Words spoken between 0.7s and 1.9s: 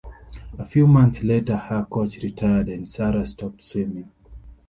months later, her